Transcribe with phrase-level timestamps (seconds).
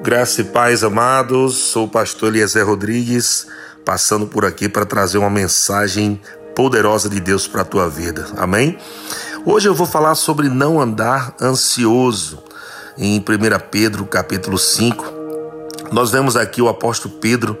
[0.00, 1.56] Graça e paz, amados.
[1.56, 3.48] Sou o pastor Eliezer Rodrigues,
[3.84, 6.20] passando por aqui para trazer uma mensagem
[6.54, 8.26] poderosa de Deus para a tua vida.
[8.36, 8.78] Amém?
[9.44, 12.40] Hoje eu vou falar sobre não andar ansioso.
[12.96, 13.22] Em 1
[13.70, 15.04] Pedro, capítulo 5,
[15.90, 17.58] nós vemos aqui o apóstolo Pedro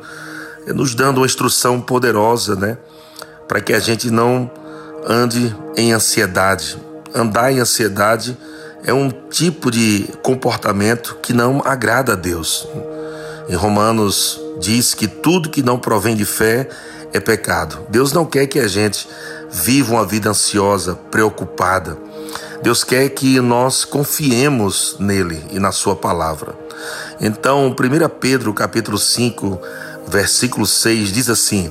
[0.68, 2.78] nos dando uma instrução poderosa, né?
[3.48, 4.48] Para que a gente não
[5.04, 6.78] ande em ansiedade.
[7.12, 8.38] Andar em ansiedade
[8.88, 12.66] é um tipo de comportamento que não agrada a Deus.
[13.46, 16.66] Em Romanos diz que tudo que não provém de fé
[17.12, 17.80] é pecado.
[17.90, 19.06] Deus não quer que a gente
[19.50, 21.98] viva uma vida ansiosa, preocupada.
[22.62, 26.56] Deus quer que nós confiemos nele e na sua palavra.
[27.20, 27.74] Então, 1
[28.18, 29.60] Pedro, capítulo 5,
[30.06, 31.70] versículo 6 diz assim: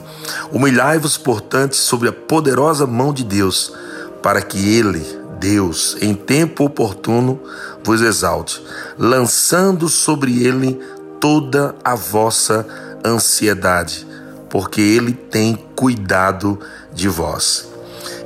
[0.52, 3.74] Humilhai-vos, portanto, sobre a poderosa mão de Deus,
[4.22, 7.40] para que ele, Deus, em tempo oportuno,
[7.84, 8.64] vos exalte,
[8.98, 10.80] lançando sobre ele
[11.20, 12.66] toda a vossa
[13.06, 14.06] ansiedade,
[14.50, 16.60] porque ele tem cuidado
[16.94, 17.68] de vós.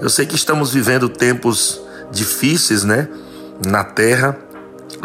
[0.01, 3.07] Eu sei que estamos vivendo tempos difíceis, né,
[3.65, 4.37] na terra,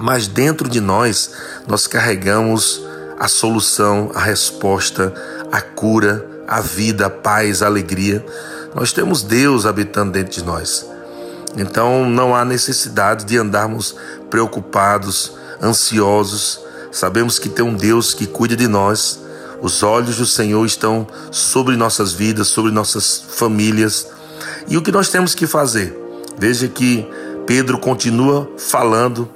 [0.00, 1.30] mas dentro de nós
[1.66, 2.82] nós carregamos
[3.18, 5.12] a solução, a resposta,
[5.50, 8.24] a cura, a vida, a paz, a alegria.
[8.74, 10.86] Nós temos Deus habitando dentro de nós.
[11.56, 13.96] Então não há necessidade de andarmos
[14.28, 16.60] preocupados, ansiosos.
[16.92, 19.20] Sabemos que tem um Deus que cuida de nós.
[19.62, 24.06] Os olhos do Senhor estão sobre nossas vidas, sobre nossas famílias.
[24.68, 25.96] E o que nós temos que fazer?
[26.38, 27.08] Veja que
[27.46, 29.28] Pedro continua falando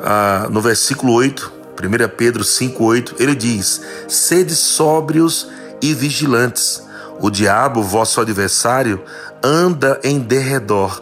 [0.00, 1.50] ah, no versículo 8,
[1.82, 5.48] 1 Pedro 5,8, ele diz: Sede sóbrios
[5.80, 6.82] e vigilantes.
[7.18, 9.02] O diabo, vosso adversário,
[9.42, 11.00] anda em derredor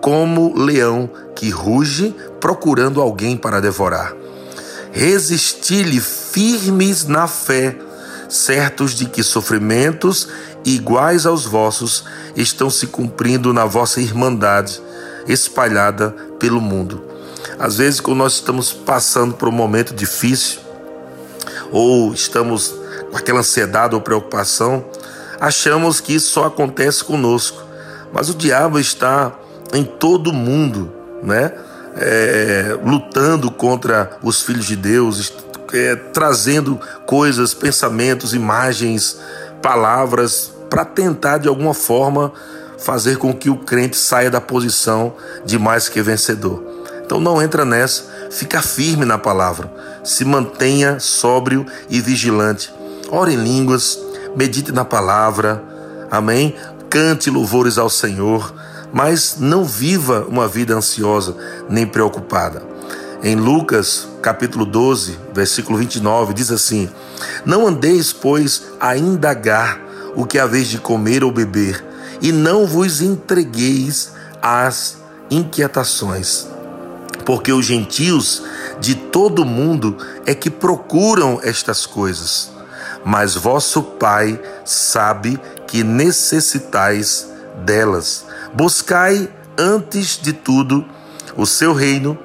[0.00, 4.14] como leão que ruge procurando alguém para devorar.
[4.92, 7.76] Resisti-lhe firmes na fé,
[8.28, 10.28] certos de que sofrimentos
[10.64, 12.04] iguais aos vossos
[12.36, 14.80] estão se cumprindo na vossa irmandade,
[15.26, 17.04] espalhada pelo mundo.
[17.58, 20.60] Às vezes, quando nós estamos passando por um momento difícil,
[21.70, 22.74] ou estamos
[23.10, 24.84] com aquela ansiedade ou preocupação,
[25.40, 27.62] achamos que isso só acontece conosco.
[28.12, 29.32] Mas o diabo está
[29.72, 30.92] em todo o mundo,
[31.22, 31.52] né?
[31.96, 35.32] É, lutando contra os filhos de Deus,
[35.72, 39.18] é, trazendo coisas, pensamentos, imagens,
[39.60, 42.32] palavras para tentar de alguma forma
[42.78, 45.14] fazer com que o crente saia da posição
[45.44, 46.64] de mais que vencedor.
[47.04, 49.70] Então não entra nessa, fica firme na palavra,
[50.04, 52.72] se mantenha sóbrio e vigilante.
[53.10, 53.98] Ore em línguas,
[54.36, 55.62] medite na palavra,
[56.10, 56.54] amém?
[56.88, 58.54] Cante louvores ao Senhor
[58.92, 61.36] mas não viva uma vida ansiosa
[61.68, 62.62] nem preocupada.
[63.22, 66.88] Em Lucas, capítulo 12, versículo 29, diz assim:
[67.44, 69.80] Não andeis, pois, a indagar
[70.14, 71.84] o que haveis de comer ou beber,
[72.20, 74.96] e não vos entregueis às
[75.30, 76.46] inquietações,
[77.24, 78.42] porque os gentios
[78.80, 82.50] de todo o mundo é que procuram estas coisas.
[83.04, 87.28] Mas vosso Pai sabe que necessitais
[87.64, 88.26] delas.
[88.52, 90.84] Buscai antes de tudo
[91.36, 92.18] o seu reino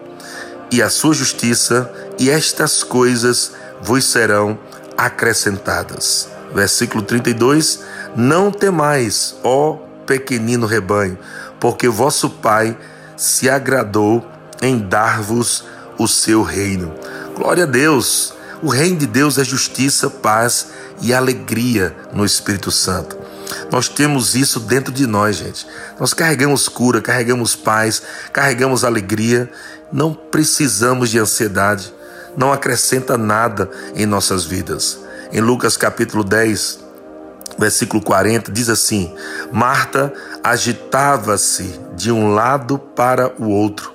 [0.71, 4.57] e a sua justiça, e estas coisas vos serão
[4.97, 6.27] acrescentadas.
[6.53, 7.81] Versículo 32:
[8.15, 11.17] Não temais, ó pequenino rebanho,
[11.59, 12.77] porque vosso Pai
[13.17, 14.25] se agradou
[14.61, 15.63] em dar-vos
[15.97, 16.93] o seu reino.
[17.35, 18.33] Glória a Deus!
[18.61, 20.67] O reino de Deus é justiça, paz
[21.01, 23.24] e alegria no Espírito Santo.
[23.71, 25.65] Nós temos isso dentro de nós, gente.
[25.99, 28.01] Nós carregamos cura, carregamos paz,
[28.31, 29.49] carregamos alegria.
[29.91, 31.93] Não precisamos de ansiedade.
[32.37, 34.99] Não acrescenta nada em nossas vidas.
[35.31, 36.79] Em Lucas capítulo 10,
[37.57, 39.13] versículo 40, diz assim:
[39.51, 40.13] Marta
[40.43, 43.94] agitava-se de um lado para o outro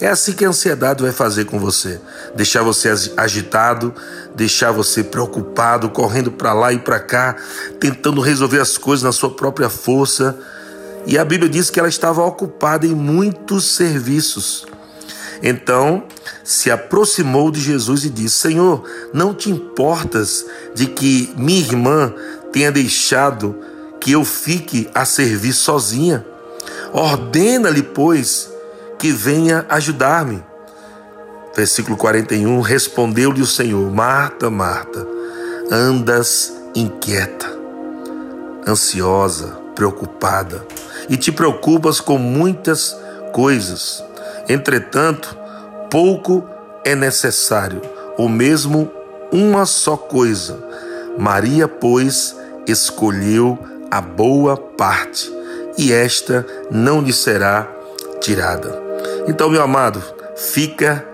[0.00, 1.98] é assim que a ansiedade vai fazer com você,
[2.34, 3.94] deixar você agitado,
[4.34, 7.36] deixar você preocupado, correndo para lá e para cá,
[7.80, 10.38] tentando resolver as coisas na sua própria força.
[11.06, 14.66] E a Bíblia diz que ela estava ocupada em muitos serviços.
[15.42, 16.04] Então
[16.44, 20.44] se aproximou de Jesus e disse: Senhor, não te importas
[20.74, 22.12] de que minha irmã
[22.52, 23.56] tenha deixado
[24.00, 26.24] que eu fique a servir sozinha?
[26.92, 28.50] Ordena-lhe, pois,
[28.98, 30.42] que venha ajudar-me.
[31.54, 35.06] Versículo 41: Respondeu-lhe o Senhor: Marta, Marta,
[35.70, 37.46] andas inquieta,
[38.66, 40.66] ansiosa, preocupada,
[41.08, 42.96] e te preocupas com muitas
[43.32, 44.04] coisas.
[44.48, 45.36] Entretanto,
[45.90, 46.44] pouco
[46.84, 47.80] é necessário,
[48.18, 48.90] ou mesmo
[49.32, 50.62] uma só coisa.
[51.18, 53.58] Maria, pois, escolheu
[53.90, 55.32] a boa parte,
[55.78, 57.66] e esta não lhe será
[58.20, 58.85] tirada.
[59.26, 60.02] Então, meu amado,
[60.36, 61.04] fica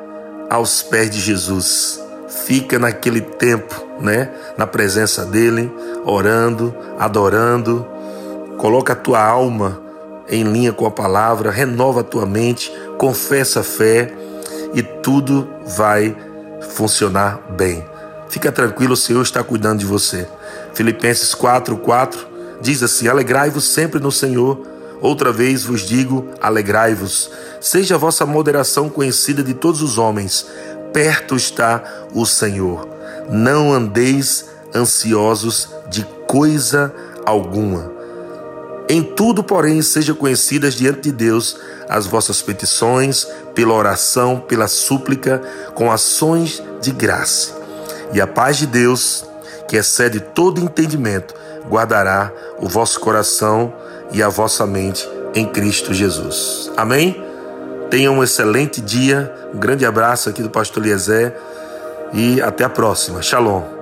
[0.50, 2.00] aos pés de Jesus.
[2.44, 5.72] Fica naquele tempo, né, na presença dele,
[6.04, 7.86] orando, adorando.
[8.58, 9.80] Coloca a tua alma
[10.28, 14.12] em linha com a palavra, renova a tua mente, confessa a fé
[14.74, 16.16] e tudo vai
[16.70, 17.84] funcionar bem.
[18.28, 20.26] Fica tranquilo, o Senhor está cuidando de você.
[20.74, 22.26] Filipenses 4, 4
[22.60, 24.66] diz assim: Alegrai-vos sempre no Senhor.
[25.02, 27.30] Outra vez vos digo: alegrai-vos.
[27.60, 30.46] Seja a vossa moderação conhecida de todos os homens.
[30.92, 31.82] Perto está
[32.14, 32.88] o Senhor.
[33.28, 36.94] Não andeis ansiosos de coisa
[37.26, 37.92] alguma.
[38.88, 41.56] Em tudo, porém, sejam conhecidas diante de Deus
[41.88, 45.42] as vossas petições, pela oração, pela súplica,
[45.74, 47.62] com ações de graça
[48.12, 49.24] e a paz de Deus,
[49.66, 51.34] que excede todo entendimento,
[51.68, 53.72] guardará o vosso coração
[54.12, 56.70] e a vossa mente em Cristo Jesus.
[56.76, 57.22] Amém?
[57.90, 59.32] Tenha um excelente dia.
[59.52, 61.36] Um grande abraço aqui do pastor Eliezer
[62.12, 63.22] e até a próxima.
[63.22, 63.81] Shalom.